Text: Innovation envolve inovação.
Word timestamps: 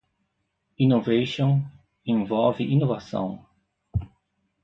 Innovation 0.79 1.63
envolve 2.07 2.63
inovação. 2.63 3.45